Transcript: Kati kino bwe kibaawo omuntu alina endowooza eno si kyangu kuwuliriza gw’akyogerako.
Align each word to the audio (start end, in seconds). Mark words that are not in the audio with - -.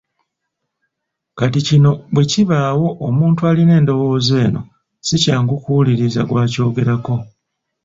Kati 1.37 1.59
kino 1.67 1.91
bwe 2.13 2.23
kibaawo 2.31 2.87
omuntu 3.07 3.39
alina 3.49 3.73
endowooza 3.79 4.35
eno 4.45 4.61
si 5.05 5.15
kyangu 5.23 5.55
kuwuliriza 5.63 6.21
gw’akyogerako. 6.29 7.15